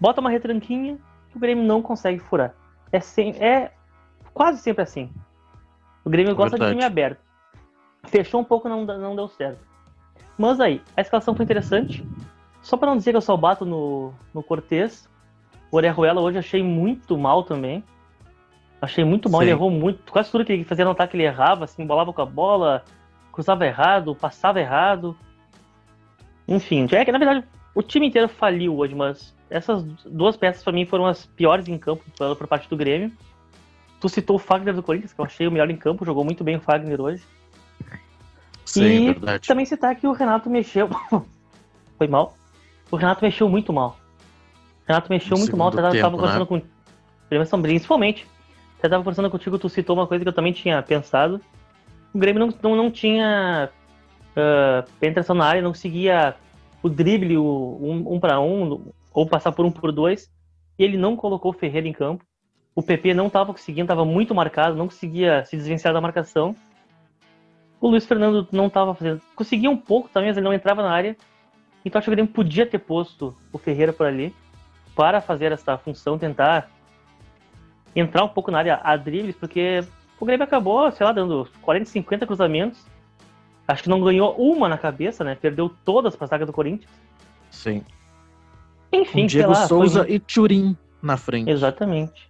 [0.00, 0.98] Bota uma retranquinha
[1.30, 2.52] que o Grêmio não consegue furar.
[2.90, 3.70] É, sem, é
[4.34, 5.12] quase sempre assim.
[6.04, 6.72] O Grêmio gosta Verdade.
[6.72, 7.20] de time aberto.
[8.08, 9.60] Fechou um pouco, não, não deu certo.
[10.36, 12.04] Mas aí, a escalação foi interessante.
[12.62, 15.08] Só para não dizer que eu só bato no, no Cortez,
[15.70, 17.84] o Orejuela hoje achei muito mal também.
[18.82, 19.44] Achei muito mal, Sim.
[19.44, 20.10] ele errou muito.
[20.10, 22.82] Quase tudo que ele fazia no ataque ele errava, assim, bolava com a bola,
[23.32, 25.16] cruzava errado, passava errado.
[26.46, 30.72] Enfim, é que na verdade o time inteiro faliu hoje, mas essas duas peças para
[30.72, 33.12] mim foram as piores em campo por, por parte do Grêmio.
[34.00, 36.42] Tu citou o Fagner do Corinthians, que eu achei o melhor em campo, jogou muito
[36.42, 37.22] bem o Fagner hoje.
[38.64, 39.46] sim, E verdade.
[39.46, 40.88] Também citar que o Renato mexeu.
[41.98, 42.34] Foi mal.
[42.90, 43.98] O Renato mexeu muito mal.
[44.84, 45.68] O Renato mexeu No muito mal.
[45.68, 46.62] Até tava tempo, conversando com.
[47.28, 48.26] Primeiro, Principalmente.
[48.78, 51.40] Até tava conversando contigo, tu citou uma coisa que eu também tinha pensado.
[52.12, 53.70] O Grêmio não, não, não tinha
[54.36, 56.34] ah, penetração na área, não conseguia
[56.82, 60.30] o drible, o um, um para um, ou passar por um por dois.
[60.78, 62.24] E ele não colocou o Ferreira em campo.
[62.74, 66.54] O PP não tava conseguindo, tava muito marcado, não conseguia se desvencilhar da marcação.
[67.80, 69.20] O Luiz Fernando não estava fazendo.
[69.34, 71.16] Conseguia um pouco também, mas ele não entrava na área.
[71.84, 74.34] Então acho que o Grêmio podia ter posto o Ferreira por ali
[74.94, 76.70] para fazer essa função, tentar
[77.94, 79.82] entrar um pouco na área a dribles, porque
[80.20, 82.84] o Grêmio acabou, sei lá, dando 40, 50 cruzamentos.
[83.66, 85.34] Acho que não ganhou uma na cabeça, né?
[85.34, 86.90] Perdeu todas para a zaga do Corinthians.
[87.50, 87.82] Sim.
[88.92, 91.50] Enfim, Com Diego sei lá, foi Souza muito- e Turim na frente.
[91.50, 92.28] Exatamente.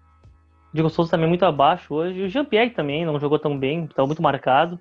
[0.73, 2.23] Diego Souza também muito abaixo hoje.
[2.23, 4.79] O Jean-Pierre também não jogou tão bem, estava muito marcado.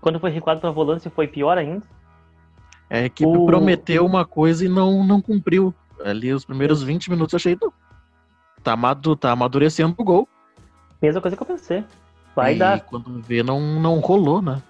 [0.00, 1.82] Quando foi recuado para volância foi pior ainda.
[2.88, 5.74] É, A equipe O- prometeu uma coisa e não, não cumpriu.
[6.04, 7.72] Ali os primeiros 20 minutos eu achei, não.
[8.62, 10.28] Tá, amadu, tá amadurecendo o gol.
[11.02, 11.84] Mesma coisa que eu pensei.
[12.34, 12.80] Vai e dar.
[12.80, 14.60] quando vê, não, não rolou, né?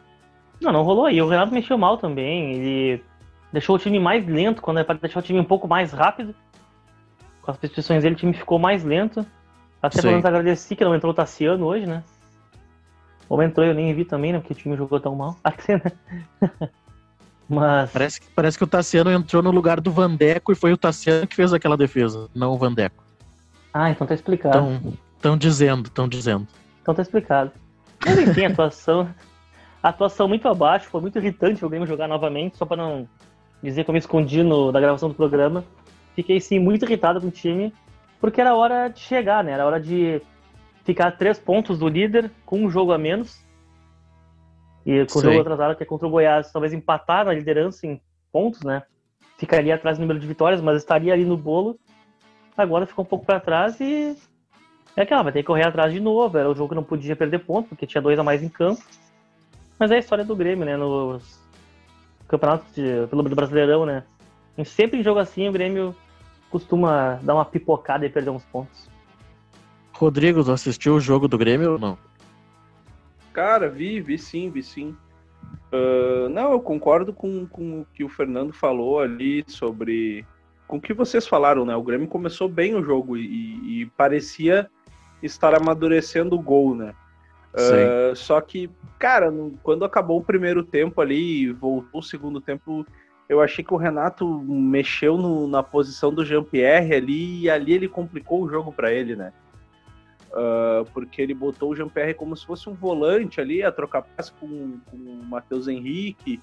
[0.60, 1.10] Não, não rolou.
[1.10, 2.52] E o Renato mexeu mal também.
[2.54, 3.04] Ele
[3.52, 6.34] deixou o time mais lento, quando é para deixar o time um pouco mais rápido.
[7.42, 9.24] Com as substituições dele, o time ficou mais lento.
[9.80, 12.02] Até pelo menos agradeci que não entrou o Tassiano hoje, né?
[13.28, 14.38] Ou entrou, eu nem vi também, né?
[14.38, 15.36] Porque o time jogou tão mal.
[15.44, 15.92] Até, né?
[17.48, 17.90] Mas.
[17.90, 21.26] Parece que, parece que o Tassiano entrou no lugar do Vandeco e foi o Tassiano
[21.26, 23.04] que fez aquela defesa, não o Vandeco.
[23.72, 24.56] Ah, então tá explicado.
[24.56, 26.46] Estão tão dizendo, estão dizendo.
[26.84, 27.50] Então tá explicado.
[28.04, 29.08] Mas enfim, a atuação.
[29.82, 33.08] A atuação muito abaixo, foi muito irritante o Grêmio jogar novamente, só pra não
[33.62, 35.64] dizer que eu me escondi no, da gravação do programa.
[36.14, 37.72] Fiquei sim muito irritado com o time,
[38.20, 39.52] porque era hora de chegar, né?
[39.52, 40.20] Era hora de
[40.84, 43.42] ficar três pontos do líder, com um jogo a menos.
[44.84, 47.98] E com o jogo atrasado, que é contra o Goiás, talvez empatar na liderança em
[48.30, 48.82] pontos, né?
[49.38, 51.78] Ficaria atrás no número de vitórias, mas estaria ali no bolo.
[52.56, 54.14] Agora ficou um pouco para trás e.
[54.96, 56.36] É aquela, vai ter que correr atrás de novo.
[56.38, 58.82] Era o jogo que não podia perder ponto, porque tinha dois a mais em campo.
[59.78, 60.76] Mas é a história do Grêmio, né?
[60.76, 61.40] Nos
[62.28, 64.04] campeonatos de, pelo Brasileirão, né?
[64.56, 65.94] E sempre em jogo assim, o Grêmio
[66.50, 68.88] costuma dar uma pipocada e perder uns pontos.
[69.92, 71.98] Rodrigo, tu assistiu o jogo do Grêmio ou não?
[73.32, 74.96] Cara, vi, vi sim, vi sim.
[75.72, 80.24] Ah, não, eu concordo com, com o que o Fernando falou ali sobre.
[80.68, 81.74] Com o que vocês falaram, né?
[81.76, 84.70] O Grêmio começou bem o jogo e, e parecia
[85.26, 86.94] estar amadurecendo o gol, né?
[87.54, 89.32] Ah, só que, cara,
[89.62, 92.84] quando acabou o primeiro tempo ali e voltou o segundo tempo,
[93.28, 97.88] eu achei que o Renato mexeu no- na posição do Jean-Pierre ali e ali ele
[97.88, 99.32] complicou o jogo para ele, né?
[100.32, 104.32] Ah, porque ele botou o Jean-Pierre como se fosse um volante ali, a trocar passe
[104.32, 106.40] com, com o Matheus Henrique.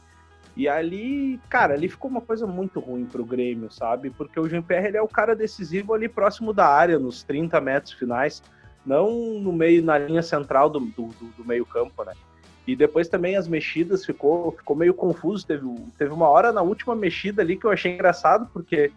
[0.55, 4.09] E ali, cara, ali ficou uma coisa muito ruim pro Grêmio, sabe?
[4.09, 7.93] Porque o Jean-Pierre ele é o cara decisivo ali próximo da área, nos 30 metros
[7.93, 8.41] finais,
[8.85, 12.13] não no meio, na linha central do, do, do- do meio-campo, né?
[12.67, 15.45] E depois também as mexidas ficou, ficou meio confuso.
[15.45, 15.67] Teve,
[15.97, 18.91] teve uma hora na última mexida ali que eu achei engraçado, porque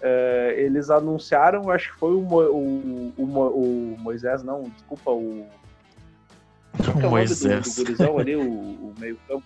[0.00, 5.46] é, eles anunciaram, acho que foi o, Mo- o, o, o Moisés, não, desculpa, o.
[6.78, 7.74] É o nome do, Moisés.
[7.76, 9.44] do gurizão ali, o, o meio-campo?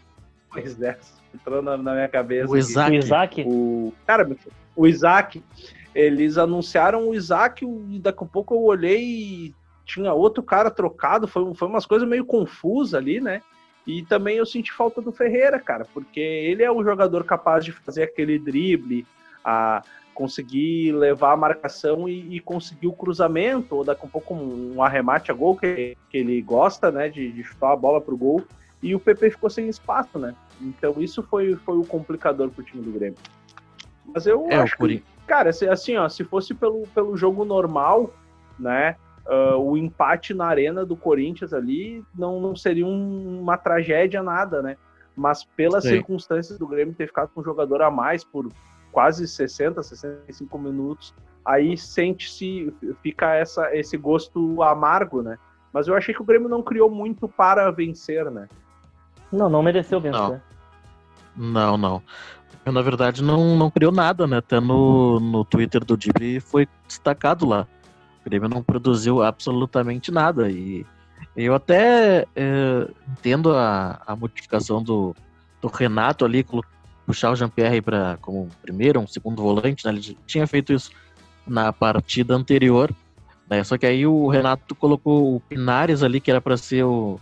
[0.50, 2.50] Moisés, entrou na, na minha cabeça.
[2.50, 2.58] O aqui.
[2.60, 2.90] Isaac.
[2.90, 4.36] O Isaac, O, cara,
[4.74, 5.42] o Isaac,
[5.94, 9.54] eles anunciaram o Isaac e daqui a pouco eu olhei e
[9.88, 13.40] tinha outro cara trocado, foi, foi umas coisas meio confusas ali, né?
[13.86, 17.72] E também eu senti falta do Ferreira, cara, porque ele é o jogador capaz de
[17.72, 19.06] fazer aquele drible,
[19.42, 19.82] a
[20.14, 24.82] conseguir levar a marcação e, e conseguir o cruzamento, ou daqui a pouco um, um
[24.82, 28.44] arremate a gol, que, que ele gosta, né, de, de chutar a bola pro gol,
[28.82, 30.34] e o PP ficou sem espaço, né?
[30.60, 33.18] Então isso foi, foi o complicador pro time do Grêmio.
[34.04, 38.12] Mas eu É, acho que, cara, assim, ó, se fosse pelo, pelo jogo normal,
[38.58, 38.96] né,
[39.28, 44.62] ah, o empate na arena do Corinthians ali não, não seria um- uma tragédia nada,
[44.62, 44.76] né?
[45.14, 45.90] Mas pelas Sim.
[45.90, 48.48] circunstâncias do Grêmio ter ficado com um jogador a mais por
[48.90, 51.14] quase 60, 65 minutos,
[51.44, 55.36] aí sente-se, fica essa, esse gosto amargo, né?
[55.72, 58.48] Mas eu achei que o Grêmio não criou muito para vencer, né?
[59.30, 60.20] não, não mereceu vencer.
[60.20, 60.40] Não.
[61.36, 62.02] Não, não.
[62.64, 64.38] Eu, na verdade, não, não criou nada, né?
[64.38, 67.66] Até no, no Twitter do Dibri foi destacado lá.
[68.28, 70.50] Grêmio não produziu absolutamente nada.
[70.50, 70.84] E
[71.36, 75.14] eu até é, entendo a, a modificação do,
[75.60, 76.44] do Renato ali,
[77.06, 79.92] puxar o Jean-Pierre para como primeiro, um segundo volante, né?
[79.92, 80.90] Ele tinha feito isso
[81.46, 82.92] na partida anterior.
[83.48, 83.64] Né?
[83.64, 87.18] Só que aí o Renato colocou o Pinares ali, que era para ser o,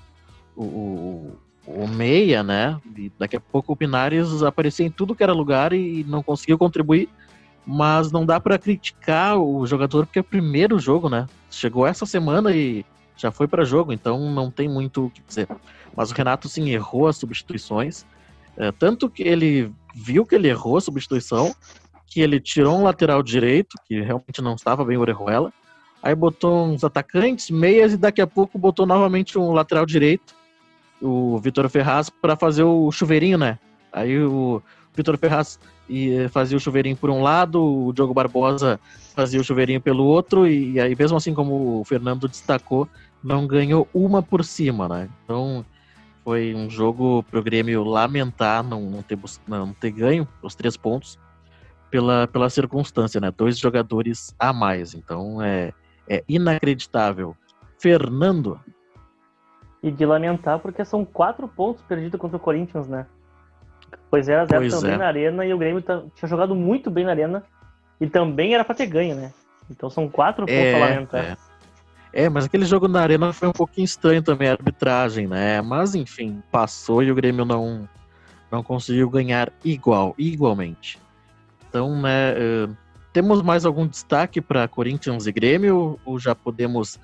[0.57, 2.81] o- o meia, né?
[2.97, 6.57] E daqui a pouco o Pinares aparecia em tudo que era lugar e não conseguiu
[6.59, 7.09] contribuir.
[7.67, 11.27] Mas não dá para criticar o jogador porque é o primeiro jogo, né?
[11.51, 12.85] Chegou essa semana e
[13.17, 15.49] já foi para jogo, então não tem muito o que dizer.
[15.97, 18.07] Mas o Renato sim errou as substituições.
[18.57, 21.55] É, tanto que ele viu que ele errou a substituição,
[22.07, 25.53] que ele tirou um lateral direito, que realmente não estava bem o Orejuela.
[26.03, 30.35] Aí botou uns atacantes, meias e daqui a pouco botou novamente um lateral direito
[31.01, 33.59] o Vitor Ferraz para fazer o chuveirinho, né?
[33.93, 34.63] Aí o
[34.97, 38.81] Vitor Ferraz e fazia o chuveirinho por um lado, o Diogo Barbosa
[39.15, 42.89] fazia o chuveirinho pelo outro, e aí mesmo assim como o Fernando destacou,
[43.23, 45.09] não ganhou uma por cima, né?
[45.25, 45.65] Então
[46.25, 51.19] foi um jogo pro Grêmio lamentar não, ter, não ter ganho os três pontos
[51.91, 53.31] pela, pela circunstância, né?
[53.31, 55.73] Dois jogadores a mais, então é,
[56.09, 57.37] é inacreditável.
[57.79, 58.59] Fernando,
[59.83, 63.07] E de lamentar, porque são quatro pontos perdidos contra o Corinthians, né?
[64.11, 64.97] Foi 0x0 Pois também é.
[64.97, 67.43] na arena e o Grêmio tinha jogado muito bem na arena
[68.01, 69.33] e também era pra ter ganho, né?
[69.71, 71.25] Então são quatro pontos a lamentar.
[71.25, 71.37] é.
[72.13, 75.61] É, mas aquele jogo na arena foi um pouquinho estranho também a arbitragem, né?
[75.61, 77.87] Mas enfim, passou e o Grêmio não,
[78.51, 80.99] não conseguiu ganhar igual, igualmente.
[81.69, 82.69] Então, né, eh,
[83.13, 86.99] temos mais algum destaque para Corinthians e Grêmio ou já podemos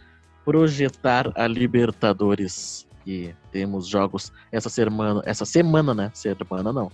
[0.46, 2.88] projetar a Libertadores?
[3.06, 6.10] E temos jogos essa semana, essa semana, né?
[6.14, 6.90] Semana não.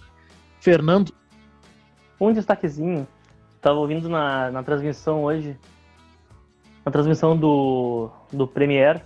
[0.60, 1.12] Fernando,
[2.20, 3.06] Um destaquezinho,
[3.60, 5.56] tava ouvindo na, na transmissão hoje,
[6.84, 9.02] na transmissão do, do Premier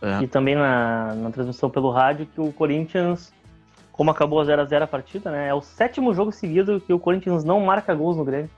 [0.00, 0.22] É.
[0.22, 3.32] e também na, na transmissão pelo rádio, que o Corinthians,
[3.90, 5.48] como acabou 0x0 a partida, né?
[5.48, 8.50] É o sétimo jogo seguido que o Corinthians não marca gols no Grêmio.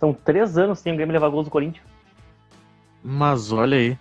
[0.00, 1.84] São três anos sem o Grêmio levar gols do Corinthians.
[3.02, 3.96] mas olha aí,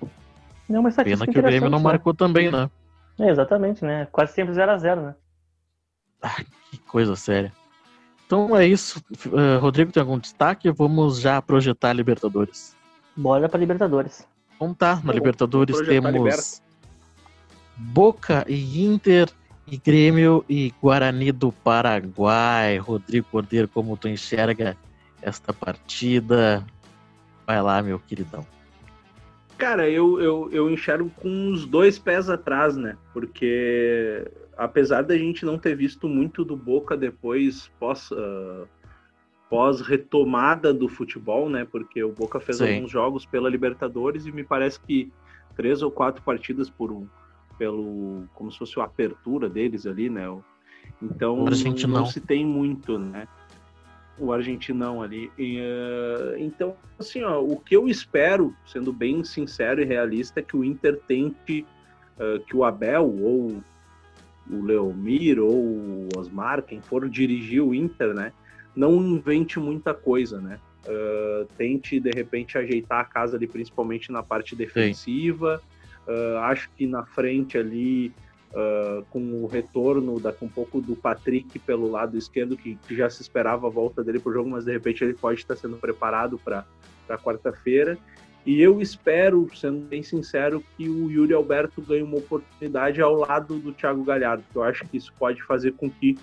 [0.69, 1.83] É uma estatística pena que o Grêmio não né?
[1.83, 2.69] marcou também, né?
[3.19, 4.07] É, exatamente, né?
[4.11, 5.15] Quase sempre 0x0, né?
[6.21, 7.51] Ah, que coisa séria.
[8.25, 9.03] Então é isso.
[9.27, 10.71] Uh, Rodrigo, tem algum destaque?
[10.71, 12.75] Vamos já projetar a Libertadores.
[13.15, 14.27] Bora pra Libertadores.
[14.55, 16.61] Então tá, na Libertadores temos
[17.77, 19.29] Boca e Inter
[19.67, 22.77] e Grêmio e Guarani do Paraguai.
[22.77, 24.77] Rodrigo Cordeiro, como tu enxerga
[25.21, 26.65] esta partida?
[27.45, 28.45] Vai lá, meu queridão.
[29.57, 32.97] Cara, eu, eu, eu enxergo com os dois pés atrás, né?
[33.13, 38.67] Porque apesar da gente não ter visto muito do Boca depois, pós, uh,
[39.49, 41.65] pós retomada do futebol, né?
[41.69, 42.75] Porque o Boca fez Sim.
[42.75, 45.11] alguns jogos pela Libertadores e me parece que
[45.55, 47.07] três ou quatro partidas por um,
[47.57, 50.25] pelo como se fosse a apertura deles ali, né?
[51.01, 51.99] Então O argentinão.
[52.01, 53.27] não se tem muito, né?
[54.17, 55.29] O argentinão ali.
[55.37, 60.43] E, uh, então, assim, ó, o que eu espero, sendo bem sincero e realista, é
[60.43, 61.65] que o Inter tente
[62.17, 63.61] uh, que o Abel ou
[64.49, 68.31] o Leomir ou o Osmar, quem for dirigir o Inter, né,
[68.75, 70.59] não invente muita coisa, né?
[70.85, 75.61] Uh, tente de repente ajeitar a casa ali, principalmente na parte defensiva.
[76.43, 78.13] Acho que na frente ali,
[78.55, 82.95] uh, com o retorno da, com um pouco do Patrick pelo lado esquerdo, que, que
[82.95, 85.77] já se esperava a volta dele pro jogo, mas de repente ele pode estar sendo
[85.77, 86.65] preparado para
[87.21, 87.97] quarta-feira.
[88.45, 93.57] E eu espero, sendo bem sincero, que o Yuri Alberto ganhe uma oportunidade ao lado
[93.57, 96.15] do Thiago Galhardo, que eu acho que isso pode fazer com que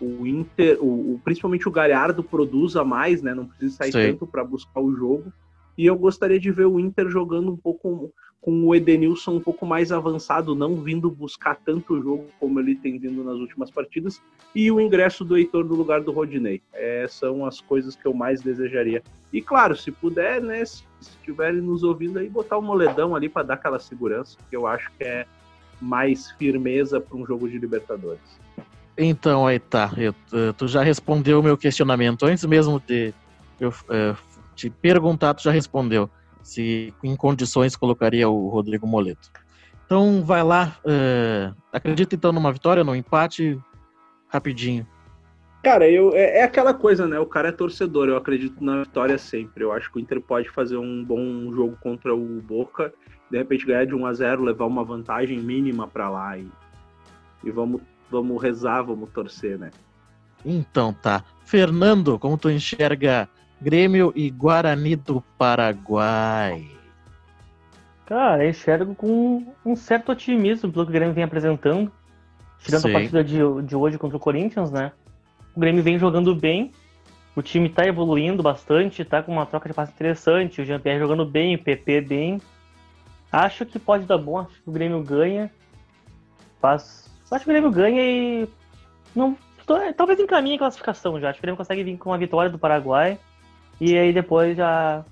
[0.00, 3.34] o Inter, o, o principalmente o Galhardo, produza mais, né?
[3.34, 4.12] Não precisa sair Sim.
[4.12, 5.30] tanto para buscar o jogo.
[5.76, 8.12] E eu gostaria de ver o Inter jogando um pouco
[8.48, 12.98] com o Edenilson um pouco mais avançado, não vindo buscar tanto jogo como ele tem
[12.98, 14.22] vindo nas últimas partidas,
[14.54, 16.62] e o ingresso do Heitor no lugar do Rodinei.
[16.72, 19.02] É, são as coisas que eu mais desejaria.
[19.30, 23.42] E claro, se puder, né, se estiverem nos ouvindo aí, botar o moledão ali para
[23.42, 25.26] dar aquela segurança, que eu acho que é
[25.78, 28.40] mais firmeza para um jogo de Libertadores.
[28.96, 29.92] Então, aí tá.
[29.98, 30.14] Eu,
[30.54, 33.12] tu já respondeu o meu questionamento antes mesmo de
[33.60, 34.16] eu uh,
[34.56, 36.08] te perguntar, tu já respondeu
[36.48, 39.30] se em condições colocaria o Rodrigo Moleto.
[39.84, 40.78] Então, vai lá.
[40.82, 43.58] Uh, acredita então numa vitória, num empate?
[44.28, 44.86] Rapidinho.
[45.62, 47.18] Cara, eu, é, é, aquela coisa, né?
[47.18, 49.62] O cara é torcedor, eu acredito na vitória sempre.
[49.62, 52.94] Eu acho que o Inter pode fazer um bom jogo contra o Boca,
[53.30, 56.48] de repente ganhar de 1 a 0 levar uma vantagem mínima para lá e,
[57.44, 59.70] e vamos, vamos rezar, vamos torcer, né?
[60.44, 61.22] Então tá.
[61.44, 63.28] Fernando, como tu enxerga
[63.60, 66.66] Grêmio e Guarani do Paraguai?
[68.06, 71.92] Cara, eu enxergo com um certo otimismo pelo que o Grêmio vem apresentando.
[72.60, 72.90] Tirando Sim.
[72.90, 74.92] a partida de, de hoje contra o Corinthians, né?
[75.54, 76.72] O Grêmio vem jogando bem,
[77.34, 81.24] o time tá evoluindo bastante, tá com uma troca de passe interessante, o Jean-Pierre jogando
[81.24, 82.40] bem, o PP bem.
[83.30, 85.50] Acho que pode dar bom, acho que o Grêmio ganha.
[86.60, 87.08] Faz...
[87.30, 88.48] Acho que o Grêmio ganha e.
[89.14, 89.36] Não...
[89.96, 91.28] Talvez encaminhe a classificação já.
[91.28, 93.18] Acho que o Grêmio consegue vir com uma vitória do Paraguai.
[93.80, 95.04] E aí depois já.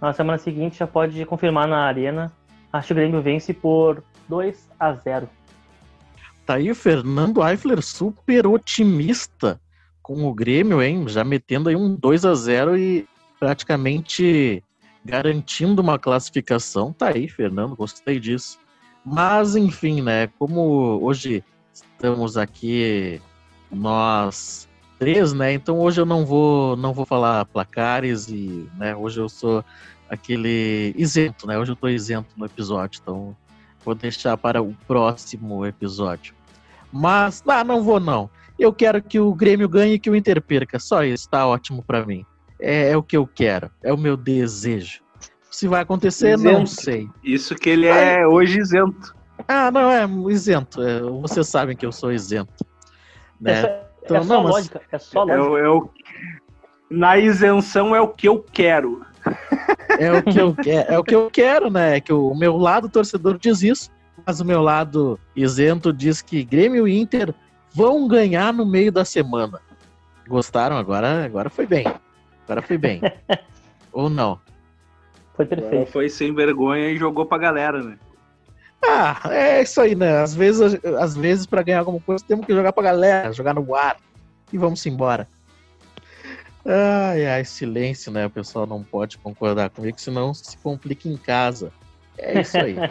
[0.00, 2.32] Na semana seguinte já pode confirmar na arena.
[2.72, 5.28] Acho que o Grêmio vence por 2 a 0
[6.46, 9.60] Tá aí o Fernando Eifler super otimista
[10.02, 11.06] com o Grêmio, hein?
[11.06, 13.06] Já metendo aí um 2 a 0 e
[13.38, 14.64] praticamente
[15.04, 16.92] garantindo uma classificação.
[16.92, 18.58] Tá aí, Fernando, gostei disso.
[19.04, 20.28] Mas, enfim, né?
[20.38, 23.20] Como hoje estamos aqui
[23.70, 24.68] nós
[25.00, 25.54] três, né?
[25.54, 29.64] Então hoje eu não vou não vou falar placares e, né, hoje eu sou
[30.08, 31.58] aquele isento, né?
[31.58, 33.36] Hoje eu tô isento no episódio, então
[33.82, 36.34] vou deixar para o próximo episódio.
[36.92, 38.28] Mas, ah, não vou não.
[38.58, 40.78] Eu quero que o Grêmio ganhe e que o Inter perca.
[40.78, 42.26] Só isso, tá ótimo para mim.
[42.60, 45.00] É, é, o que eu quero, é o meu desejo.
[45.50, 46.58] Se vai acontecer, isento.
[46.58, 47.08] não sei.
[47.24, 49.14] Isso que ele é hoje isento.
[49.48, 50.82] Ah, não, é isento.
[50.82, 52.66] É, vocês sabem que eu sou isento.
[53.40, 53.62] Né?
[54.02, 55.38] É, então, é só não, lógica, é só lógica.
[55.38, 55.90] Eu, eu,
[56.90, 59.04] na isenção é o que eu quero.
[59.98, 61.96] É o que eu quero, é o que eu quero, né?
[61.96, 63.90] É que o meu lado torcedor diz isso,
[64.26, 67.34] mas o meu lado isento diz que Grêmio e Inter
[67.72, 69.60] vão ganhar no meio da semana.
[70.26, 70.76] Gostaram?
[70.76, 71.86] Agora, agora foi bem.
[72.44, 73.00] Agora foi bem.
[73.92, 74.40] Ou não?
[75.34, 75.74] Foi perfeito.
[75.74, 77.98] Agora foi sem vergonha e jogou pra galera, né?
[78.82, 80.22] Ah, é isso aí, né?
[80.22, 83.74] Às vezes, às vezes para ganhar alguma coisa, temos que jogar pra galera, jogar no
[83.74, 83.98] ar.
[84.52, 85.28] E vamos embora.
[86.64, 88.26] Ai, ai, silêncio, né?
[88.26, 91.72] O pessoal não pode concordar comigo, senão se complica em casa.
[92.18, 92.76] É isso aí.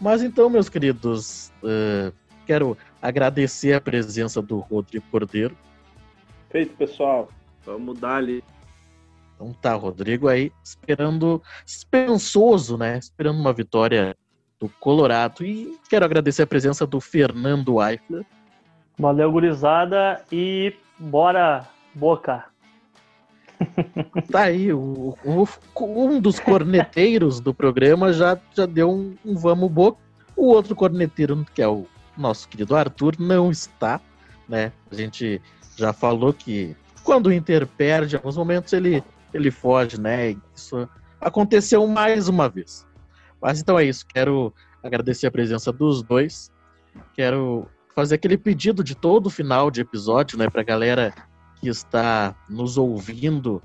[0.00, 2.12] Mas então, meus queridos, uh,
[2.46, 5.56] quero agradecer a presença do Rodrigo Cordeiro.
[6.50, 7.28] Feito, pessoal.
[7.66, 8.42] Vamos dar ali.
[9.38, 12.98] Então tá, Rodrigo aí esperando, esperançoso, né?
[12.98, 14.16] Esperando uma vitória
[14.58, 15.44] do Colorado.
[15.44, 18.26] E quero agradecer a presença do Fernando Eifler.
[18.98, 21.64] Valeu, gurizada, e bora,
[21.94, 22.46] Boca!
[24.30, 25.48] Tá aí, o, o,
[25.80, 29.98] um dos corneteiros do programa já, já deu um, um vamos boca.
[30.36, 31.86] O outro corneteiro, que é o
[32.16, 34.00] nosso querido Arthur, não está,
[34.48, 34.72] né?
[34.90, 35.40] A gente
[35.76, 39.02] já falou que quando o Inter perde, em alguns momentos ele,
[39.32, 40.36] ele foge, né?
[40.54, 40.88] Isso
[41.20, 42.86] aconteceu mais uma vez.
[43.40, 44.52] Mas então é isso, quero
[44.82, 46.50] agradecer a presença dos dois.
[47.14, 51.12] Quero fazer aquele pedido de todo final de episódio, né, pra galera
[51.60, 53.60] que está nos ouvindo,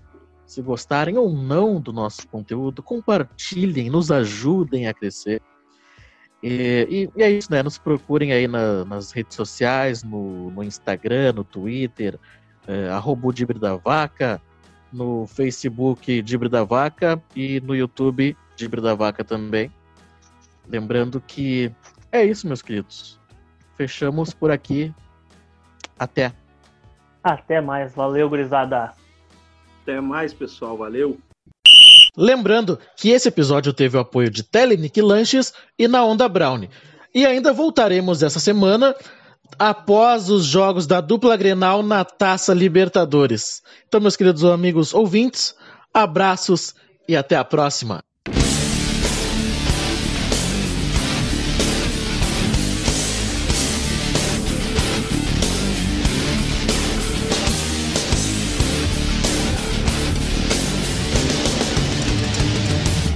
[0.45, 5.41] se gostarem ou não do nosso conteúdo, compartilhem, nos ajudem a crescer.
[6.41, 7.63] E, e, e é isso, né?
[7.63, 12.19] Nos procurem aí na, nas redes sociais, no, no Instagram, no Twitter,
[12.67, 14.41] é, arroba o da Vaca,
[14.93, 19.71] no Facebook Dibre da Vaca e no YouTube Dibre da Vaca também.
[20.67, 21.71] Lembrando que
[22.11, 23.19] é isso, meus queridos.
[23.75, 24.93] Fechamos por aqui.
[25.97, 26.31] Até.
[27.23, 27.93] Até mais.
[27.93, 28.93] Valeu, gurizada.
[29.81, 30.77] Até mais, pessoal.
[30.77, 31.17] Valeu.
[32.15, 36.67] Lembrando que esse episódio teve o apoio de Telenic Lanches e na Onda Brown.
[37.13, 38.95] E ainda voltaremos essa semana
[39.57, 43.61] após os jogos da dupla Grenal na Taça Libertadores.
[43.87, 45.55] Então, meus queridos amigos ouvintes,
[45.93, 46.75] abraços
[47.07, 48.03] e até a próxima.